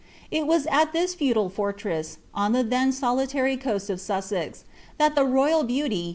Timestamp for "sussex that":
4.01-5.13